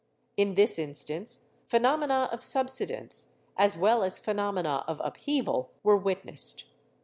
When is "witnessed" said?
5.95-6.63